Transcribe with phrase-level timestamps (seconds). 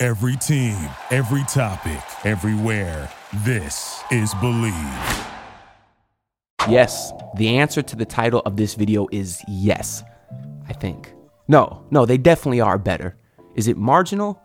[0.00, 0.76] Every team,
[1.10, 3.10] every topic, everywhere.
[3.44, 5.26] This is Bleav.
[6.68, 10.04] Yes, the answer to the title of this video is yes,
[10.68, 11.12] I think.
[11.48, 13.16] No, no, they definitely are better.
[13.56, 14.40] Is it marginal?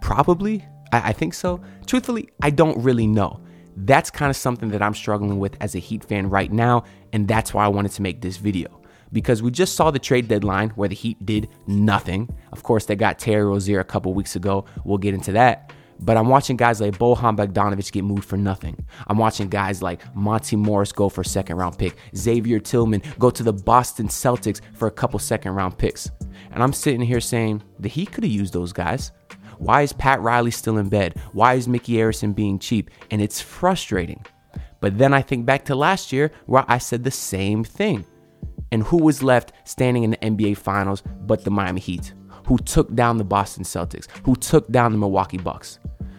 [0.00, 0.64] Probably.
[0.92, 1.60] I, I think so.
[1.84, 3.40] Truthfully, I don't really know.
[3.76, 7.28] That's kind of something that I'm struggling with as a Heat fan right now, and
[7.28, 8.80] that's why I wanted to make this video.
[9.12, 12.28] Because we just saw the trade deadline where the Heat did nothing.
[12.52, 14.64] Of course, they got Terry Rozier a couple weeks ago.
[14.84, 15.72] We'll get into that.
[16.00, 18.84] But I'm watching guys like Bojan Bogdanovic get moved for nothing.
[19.06, 23.30] I'm watching guys like Monte Morris go for a second round pick, Xavier Tillman go
[23.30, 26.10] to the Boston Celtics for a couple second round picks.
[26.50, 29.12] And I'm sitting here saying the Heat could have used those guys.
[29.58, 31.18] Why is Pat Riley still in bed?
[31.32, 32.90] Why is Micky Arison being cheap?
[33.10, 34.24] And it's frustrating.
[34.80, 38.04] But then I think back to last year where I said the same thing.
[38.72, 42.12] And who was left standing in the NBA Finals but the Miami Heat,
[42.46, 45.78] who took down the Boston Celtics, who took down the Milwaukee Bucks?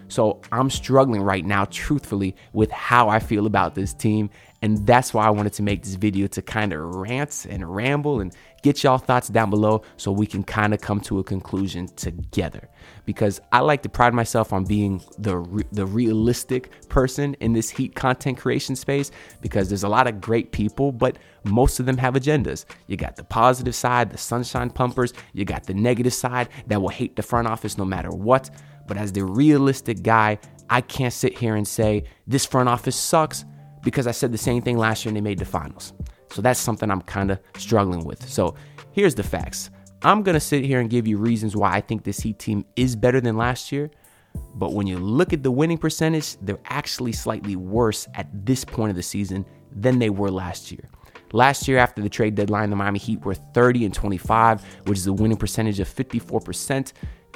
[0.10, 4.30] So I'm struggling right now, truthfully, with how I feel about this team.
[4.62, 8.22] And that's why I wanted to make this video to kind of rant and ramble
[8.22, 8.34] and
[8.68, 12.68] get y'all thoughts down below so we can kind of come to a conclusion together.
[13.06, 17.70] Because I like to pride myself on being the re- the realistic person in this
[17.70, 19.10] heat content creation space
[19.42, 22.66] because there's a lot of great people, but most of them have agendas.
[22.88, 26.90] You got the positive side, the sunshine pumpers, you got the negative side that will
[26.90, 28.50] hate the front office no matter what.
[28.86, 33.46] But as the realistic guy, I can't sit here and say this front office sucks
[33.84, 35.94] because I said the same thing last year and they made the finals.
[36.38, 38.30] So that's something I'm kind of struggling with.
[38.30, 38.54] So
[38.92, 39.72] here's the facts.
[40.04, 42.64] I'm going to sit here and give you reasons why I think this Heat team
[42.76, 43.90] is better than last year.
[44.54, 48.92] But when you look at the winning percentage, they're actually slightly worse at this point
[48.92, 50.88] of the season than they were last year.
[51.34, 55.08] Last year, after the trade deadline, the Miami Heat were 30 and 25, which is
[55.08, 56.94] a winning percentage of 54%.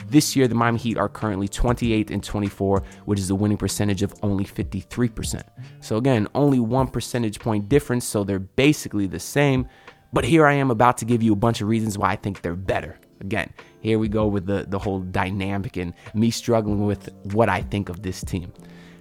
[0.08, 4.04] This year, the Miami Heat are currently 28 and 24, which is a winning percentage
[4.04, 5.44] of only 53%.
[5.80, 9.68] So, again, only one percentage point difference, so they're basically the same.
[10.14, 12.42] But here I am about to give you a bunch of reasons why I think
[12.42, 13.00] they're better.
[13.22, 17.62] Again, here we go with the, the whole dynamic and me struggling with what I
[17.62, 18.52] think of this team.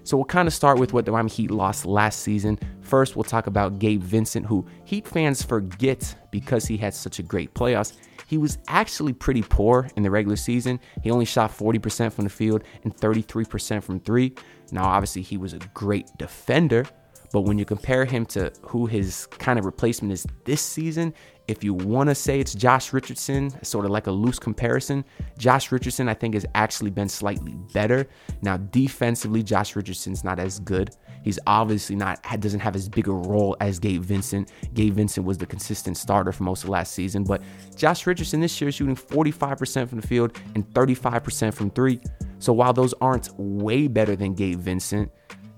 [0.05, 2.59] So we'll kind of start with what the Miami Heat lost last season.
[2.81, 7.23] First, we'll talk about Gabe Vincent, who Heat fans forget because he had such a
[7.23, 7.95] great playoffs.
[8.31, 10.79] He was actually pretty poor in the regular season.
[11.03, 14.37] He only shot 40% from the field and 33% from three.
[14.71, 16.87] Now, obviously, he was a great defender,
[17.33, 21.13] but when you compare him to who his kind of replacement is this season,
[21.51, 25.05] if you want to say it's Josh Richardson, sort of like a loose comparison,
[25.37, 28.07] Josh Richardson, I think, has actually been slightly better.
[28.41, 30.95] Now, defensively, Josh Richardson's not as good.
[31.25, 34.53] He's obviously not doesn't have as big a role as Gabe Vincent.
[34.75, 37.43] Gabe Vincent was the consistent starter for most of last season, but
[37.75, 42.01] Josh Richardson this year is shooting 45% from the field and 35% from three.
[42.39, 45.11] So while those aren't way better than Gabe Vincent,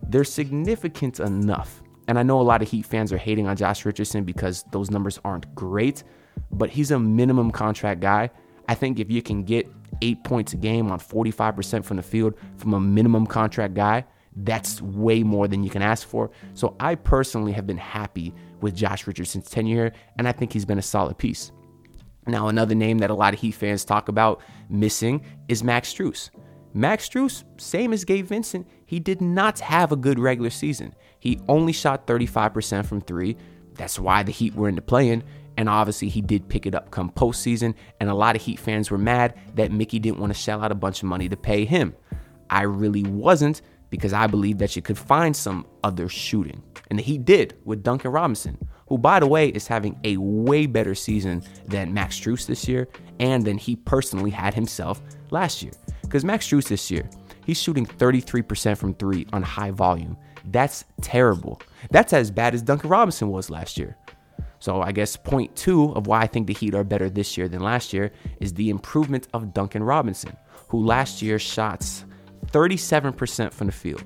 [0.09, 1.83] they're significant enough.
[2.09, 4.91] And I know a lot of Heat fans are hating on Josh Richardson because those
[4.91, 6.03] numbers aren't great,
[6.51, 8.31] but he's a minimum contract guy.
[8.69, 9.69] I think if you can get
[10.01, 14.05] eight points a game on 45% from the field from a minimum contract guy,
[14.37, 16.31] that's way more than you can ask for.
[16.55, 20.65] So I personally have been happy with Josh Richardson's tenure, here, and I think he's
[20.65, 21.53] been a solid piece.
[22.27, 26.31] Now, another name that a lot of Heat fans talk about missing is Max Strus.
[26.75, 30.95] Max Strus, same as Gabe Vincent, he did not have a good regular season.
[31.21, 33.37] He only shot 35% from three.
[33.75, 35.23] That's why the Heat were in the.
[35.57, 37.75] And obviously, he did pick it up come postseason.
[38.01, 40.73] And a lot of Heat fans were mad that Micky didn't want to shell out
[40.73, 41.95] a bunch of money to pay him.
[42.49, 43.61] I really wasn't
[43.91, 46.63] because I believe that you could find some other shooting.
[46.91, 48.59] And he did with Duncan Robinson,
[48.89, 52.89] who, by the way, is having a way better season than Max Strus this year
[53.21, 55.73] and than he personally had himself last year.
[56.13, 57.09] Because Max Strus this year,
[57.47, 60.19] he's shooting 33% from three on high volume.
[60.45, 61.59] That's terrible.
[61.91, 63.97] That's as bad as Duncan Robinson was last year.
[64.59, 67.49] So I guess point two of why I think the Heat are better this year
[67.49, 70.37] than last year is the improvement of Duncan Robinson,
[70.69, 72.05] who last year shots
[72.49, 74.05] 37% from the field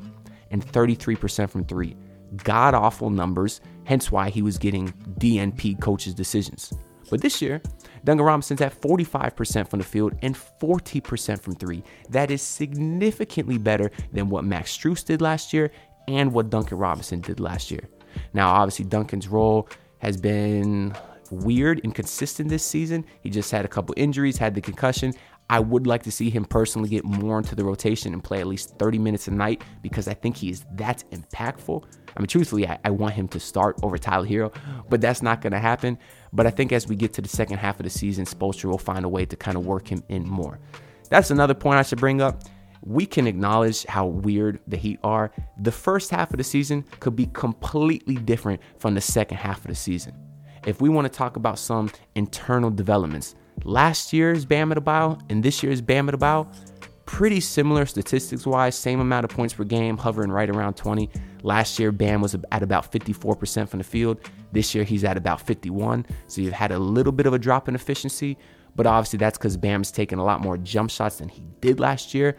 [0.52, 1.96] and 33% from three.
[2.44, 6.72] God awful numbers, hence why he was getting DNP coaches' decisions.
[7.10, 7.62] But this year,
[8.04, 11.82] Duncan Robinson's at 45% from the field and 40% from three.
[12.10, 15.70] That is significantly better than what Max Strus did last year
[16.08, 17.88] and what Duncan Robinson did last year.
[18.32, 19.68] Now, obviously, Duncan's role
[19.98, 20.94] has been
[21.30, 23.04] weird, and inconsistent this season.
[23.20, 25.12] He just had a couple injuries, had the concussion.
[25.48, 28.46] I would like to see him personally get more into the rotation and play at
[28.46, 31.84] least 30 minutes a night because I think he is that impactful.
[32.16, 34.54] I mean, truthfully, I, I want him to start over Tyler Herro,
[34.88, 35.98] but that's not going to happen.
[36.32, 38.78] But I think as we get to the second half of the season, Spoelstra will
[38.78, 40.58] find a way to kind of work him in more.
[41.10, 42.42] That's another point I should bring up.
[42.82, 45.32] We can acknowledge how weird the Heat are.
[45.58, 49.66] The first half of the season could be completely different from the second half of
[49.66, 50.14] the season.
[50.66, 53.34] If we want to talk about some internal developments,
[53.64, 56.46] last year's Bam Adebayo and this year's Bam Adebayo,
[57.06, 61.08] pretty similar statistics wise, same amount of points per game, hovering right around 20.
[61.42, 64.20] Last year, Bam was at about 54% from the field.
[64.52, 66.04] This year, he's at about 51.
[66.26, 68.36] So you've had a little bit of a drop in efficiency,
[68.74, 72.12] but obviously that's because Bam's taken a lot more jump shots than he did last
[72.12, 72.36] year.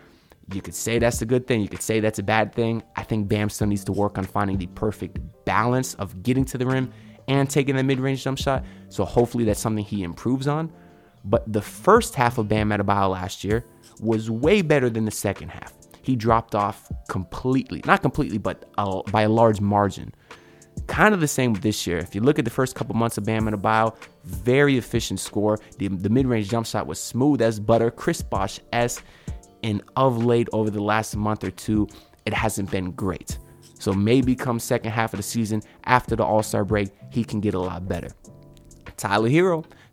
[0.54, 1.62] You could say that's a good thing.
[1.62, 2.84] You could say that's a bad thing.
[2.96, 6.58] I think Bam still needs to work on finding the perfect balance of getting to
[6.58, 6.92] the rim
[7.28, 8.66] and taking the mid range jump shot.
[8.90, 10.72] So hopefully that's something he improves on.
[11.30, 13.66] But the first half of Bam Adebayo last year
[14.00, 15.74] was way better than the second half.
[16.02, 20.14] He dropped off completely, not completely, but uh, by a large margin.
[20.88, 21.98] Kind of the same with this year.
[21.98, 23.94] If you look at the first couple months of Bam Adebayo,
[24.24, 25.60] very efficient score.
[25.80, 29.02] The, the mid-range jump shot was smooth as butter, Chris Bosh s,
[29.64, 31.90] and of late over the last month or two,
[32.26, 33.38] it hasn't been great.
[33.80, 37.42] So maybe come second half of the season after the All Star break, he can
[37.42, 38.10] get a lot better.
[38.96, 39.30] Tyler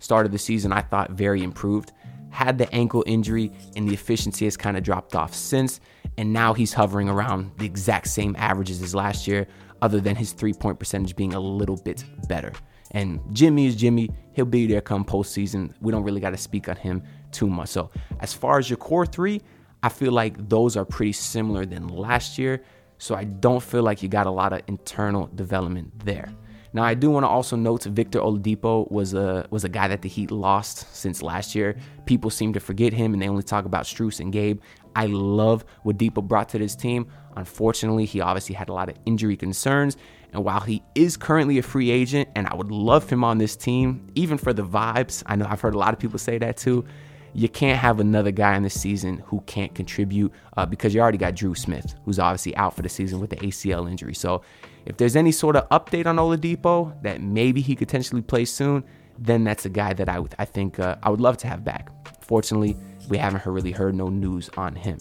[0.09, 1.93] Herro of the season, I thought, very improved.
[2.31, 5.81] Had the ankle injury, and the efficiency has kind of dropped off since.
[6.19, 9.47] And now he's hovering around the exact same averages as last year,
[9.83, 12.53] other than his three point percentage being a little bit better.
[12.91, 14.11] And Jimmy is Jimmy.
[14.33, 15.75] He'll be there come postseason.
[15.81, 17.03] We don't really got to speak on him
[17.33, 17.69] too much.
[17.71, 17.91] So,
[18.21, 19.41] as far as your core three,
[19.83, 22.63] I feel like those are pretty similar than last year.
[22.99, 26.33] So I don't feel like you got a lot of internal development there.
[26.75, 30.03] Now I do want to also note Victor Oladipo was a was a guy that
[30.03, 31.77] the Heat lost since last year.
[32.05, 34.61] People seem to forget him and they only talk about Strus and Gabe.
[34.97, 37.07] I love what Dipo brought to this team.
[37.37, 39.97] Unfortunately, he obviously had a lot of injury concerns.
[40.33, 43.55] And while he is currently a free agent, and I would love him on this
[43.55, 46.57] team, even for the vibes, I know I've heard a lot of people say that
[46.57, 46.85] too
[47.35, 51.19] you can't have another guy in the season who can't contribute uh, because you already
[51.19, 54.15] got Dru Smith, who's obviously out for the season with the ACL injury.
[54.15, 54.43] So
[54.87, 58.85] if there's any sort of update on Oladipo that maybe he could potentially play soon,
[59.19, 61.91] then that's a guy that I, I think uh, I would love to have back.
[62.23, 62.77] Fortunately,
[63.09, 64.99] we haven't really heard no news on him.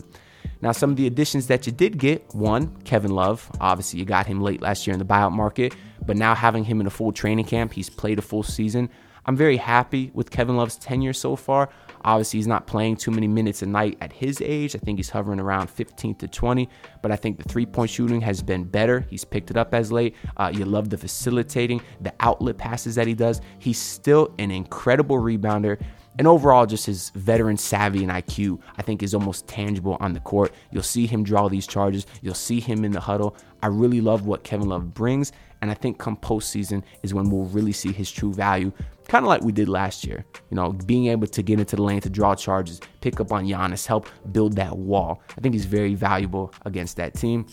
[0.62, 3.52] Now, some of the additions that you did get one, Kevin Love.
[3.60, 5.76] Obviously, you got him late last year in the buyout market,
[6.06, 8.90] but now having him in a full training camp, he's played a full season.
[9.26, 11.70] I'm very happy with Kevin Love's tenure so far.
[12.06, 14.76] Obviously, he's not playing too many minutes a night at his age.
[14.76, 16.70] I think he's hovering around 15 to 20,
[17.02, 19.06] but I think the three point shooting has been better.
[19.10, 20.16] He's picked it up as late.
[20.38, 23.42] Uh, you love the facilitating, the outlet passes that he does.
[23.60, 25.82] He's still an incredible rebounder.
[26.18, 30.20] And overall, just his veteran savvy and IQ, I think, is almost tangible on the
[30.20, 30.54] court.
[30.72, 32.06] You'll see him draw these charges.
[32.22, 33.36] You'll see him in the huddle.
[33.64, 35.32] I really love what Kevin Love brings.
[35.64, 38.74] And I think come postseason is when we'll really see his true value,
[39.08, 40.26] kind of like we did last year.
[40.50, 43.46] You know, being able to get into the lane to draw charges, pick up on
[43.46, 45.22] Giannis, help build that wall.
[45.38, 47.46] I think he's very valuable against that team.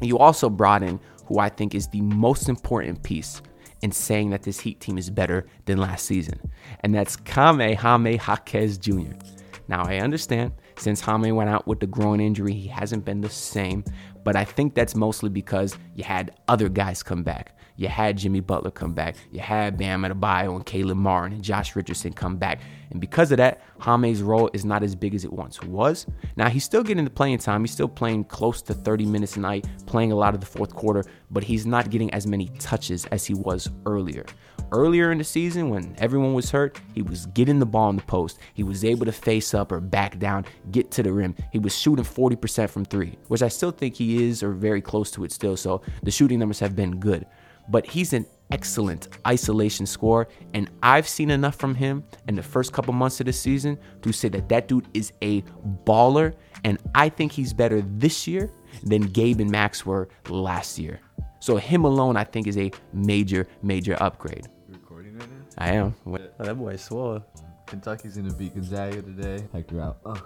[0.00, 3.42] You also brought in who I think is the most important piece
[3.82, 6.38] in saying that this Heat team is better than last season,
[6.84, 9.14] and that's Jaime Jaquez Jr.
[9.66, 13.28] Now, I understand since Jaime went out with the groin injury, he hasn't been the
[13.28, 13.84] same,
[14.24, 17.56] but I think that's mostly because you had other guys come back.
[17.76, 19.16] You had Jimmy Butler come back.
[19.32, 22.60] You had Bam Adebayo and Caleb Martin and Josh Richardson come back.
[22.90, 26.06] And because of that, Jaime's role is not as big as it once was.
[26.36, 27.62] Now, he's still getting the playing time.
[27.62, 30.74] He's still playing close to 30 minutes a night, playing a lot of the fourth
[30.74, 34.26] quarter, but he's not getting as many touches as he was earlier.
[34.72, 38.02] Earlier in the season, when everyone was hurt, he was getting the ball in the
[38.02, 38.38] post.
[38.54, 41.34] He was able to face up or back down, get to the rim.
[41.52, 45.10] He was shooting 40% from three, which I still think he is or very close
[45.12, 45.56] to it still.
[45.56, 47.26] So the shooting numbers have been good
[47.70, 50.28] but he's an excellent isolation scorer.
[50.54, 54.12] And I've seen enough from him in the first couple months of the season to
[54.12, 55.42] say that that dude is a
[55.84, 56.34] baller.
[56.64, 58.50] And I think he's better this year
[58.82, 61.00] than Gabe and Max were last year.
[61.38, 64.46] So him alone, I think, is a major, major upgrade.
[65.60, 65.94] I am.
[66.06, 67.22] Oh, that boy swore.
[67.66, 69.44] Kentucky's gonna beat Gonzaga today.
[69.52, 69.98] Hector out.
[70.06, 70.20] Oh.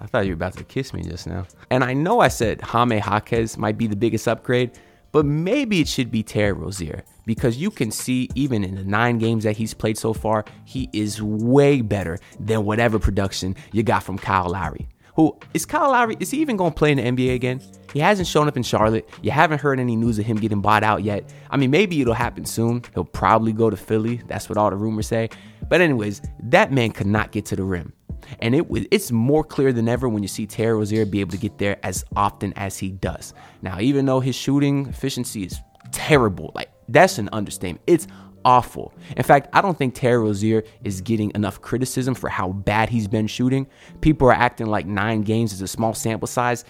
[0.00, 1.46] I thought you were about to kiss me just now.
[1.70, 4.78] And I know I said Jaime Jaquez might be the biggest upgrade,
[5.10, 9.18] but maybe it should be Terry Rozier because you can see even in the nine
[9.18, 14.04] games that he's played so far, he is way better than whatever production you got
[14.04, 14.88] from Kyle Lowry.
[15.18, 16.16] Who is Kyle Lowry?
[16.20, 17.60] Is he even going to play in the NBA again?
[17.92, 19.08] He hasn't shown up in Charlotte.
[19.20, 21.34] You haven't heard any news of him getting bought out yet.
[21.50, 22.84] I mean, maybe it'll happen soon.
[22.94, 24.22] He'll probably go to Philly.
[24.28, 25.30] That's what all the rumors say.
[25.68, 27.92] But anyways, that man could not get to the rim.
[28.38, 31.36] And it it's more clear than ever when you see Terry Rozier be able to
[31.36, 33.34] get there as often as he does.
[33.60, 35.60] Now, even though his shooting efficiency is
[35.90, 37.82] terrible, like that's an understatement.
[37.88, 38.06] It's
[38.44, 38.92] awful.
[39.16, 43.08] In fact, I don't think Terry Rozier is getting enough criticism for how bad he's
[43.08, 43.66] been shooting.
[44.00, 46.64] People are acting like nine games is a small sample size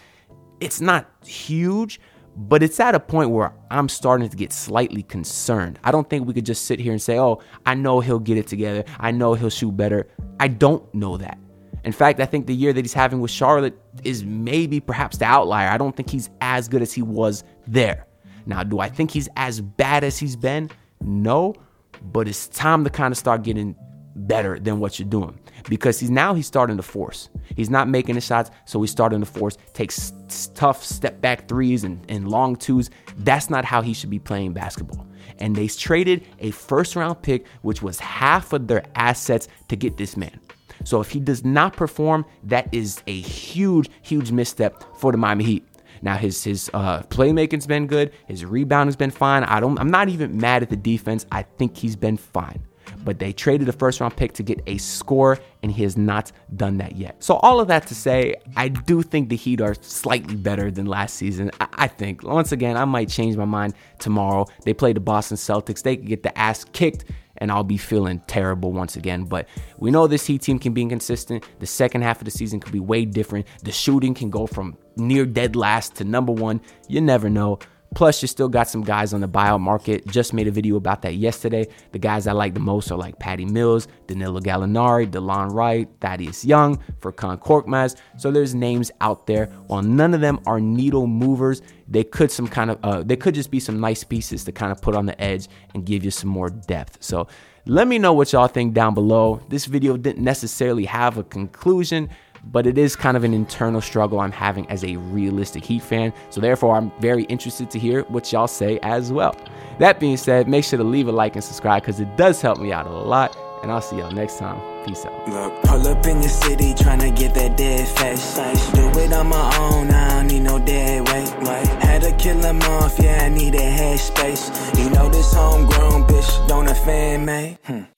[0.61, 2.01] it's not huge,
[2.37, 5.79] but it's at a point where I'm starting to get slightly concerned.
[5.85, 8.39] I don't think we could just sit here and say, oh, I know he'll get
[8.39, 8.85] it together.
[8.99, 10.09] I know he'll shoot better.
[10.39, 11.39] I don't know that.
[11.85, 15.25] In fact, I think the year that he's having with Charlotte is maybe perhaps the
[15.25, 15.69] outlier.
[15.69, 18.07] I don't think he's as good as he was there.
[18.47, 20.71] Now, do I think he's as bad as he's been?
[21.01, 21.55] No,
[22.03, 23.75] but it's time to kind of start getting
[24.15, 25.39] better than what you're doing
[25.69, 27.29] because he's now he's starting to force.
[27.57, 30.13] He's not making the shots, so he's starting to force, takes
[30.55, 32.91] tough step back threes and, and long twos.
[33.19, 35.07] That's not how he should be playing basketball.
[35.39, 39.97] And they traded a first round pick, which was half of their assets, to get
[39.97, 40.39] this man.
[40.85, 45.45] So if he does not perform, that is a huge, huge misstep for the Miami
[45.45, 45.68] Heat.
[46.03, 48.13] Now his his uh, playmaking's been good.
[48.27, 49.45] His rebounding's been fine.
[49.45, 49.79] I don't.
[49.79, 51.27] I'm not even mad at the defense.
[51.33, 52.63] I think he's been fine
[53.05, 56.33] but they traded a first round pick to get a score, and he has not
[56.57, 57.23] done that yet.
[57.23, 60.87] So, all of that to say, I do think the Heat are slightly better than
[60.87, 61.51] last season.
[61.61, 64.47] I, I think, once again, I might change my mind tomorrow.
[64.65, 67.05] They play the Boston Celtics, they could get the ass kicked
[67.39, 69.25] and I'll be feeling terrible once again.
[69.25, 71.45] But we know this Heat team can be inconsistent.
[71.59, 73.47] The second half of the season could be way different.
[73.63, 76.61] The shooting can go from near dead last to number one.
[76.89, 77.59] You never know.
[77.95, 80.07] Plus, you still got some guys on the buyout market.
[80.07, 81.67] Just made a video about that yesterday.
[81.93, 86.45] The guys I like the most are like Patty Mills, Danilo Gallinari, Delon Wright, Thaddeus
[86.45, 87.97] Young, Furkan Korkmaz.
[88.17, 89.47] So there's names out there.
[89.67, 93.35] While none of them are needle movers, they could some kind of uh, they could
[93.35, 96.11] just be some nice pieces to kind of put on the edge and give you
[96.11, 96.99] some more depth.
[97.01, 97.27] So
[97.67, 99.43] let me know what y'all think down below.
[99.49, 102.09] This video didn't necessarily have a conclusion
[102.51, 106.13] but it is kind of an internal struggle I'm having as a realistic Heat fan.
[106.31, 109.37] So therefore, I'm very interested to hear what y'all say as well.
[109.79, 112.59] That being said, make sure to leave a like and subscribe because it does help
[112.59, 113.37] me out a lot.
[113.63, 114.61] And I'll see y'all next time.
[114.87, 115.29] Peace out.
[115.29, 118.37] Look, pull up in your city trying to get that dead face.
[118.71, 121.35] Do it on my own, I don't need no dead weight.
[121.47, 121.67] Right?
[121.83, 124.51] Had to kill him off, yeah, I need a head space.
[124.79, 127.59] You know this homegrown bitch don't offend me.
[127.65, 127.98] Hmm.